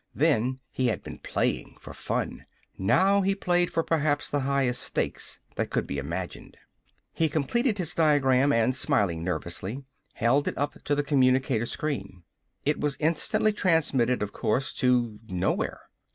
Then 0.15 0.61
he 0.71 0.87
had 0.87 1.03
been 1.03 1.19
playing 1.19 1.77
for 1.79 1.93
fun. 1.93 2.47
Now 2.75 3.21
he 3.21 3.35
played 3.35 3.71
for 3.71 3.83
perhaps 3.83 4.31
the 4.31 4.39
highest 4.39 4.81
stakes 4.81 5.39
that 5.57 5.69
could 5.69 5.85
be 5.85 5.99
imagined. 5.99 6.57
He 7.13 7.29
completed 7.29 7.77
his 7.77 7.93
diagram 7.93 8.51
and, 8.51 8.75
smiling 8.75 9.23
nervously, 9.23 9.83
held 10.15 10.47
it 10.47 10.57
up 10.57 10.83
to 10.85 10.95
the 10.95 11.03
communicator 11.03 11.67
screen. 11.67 12.23
It 12.65 12.79
was 12.81 12.97
instantly 12.99 13.53
transmitted, 13.53 14.23
of 14.23 14.33
course. 14.33 14.73
To 14.81 15.19
nowhere. 15.27 15.81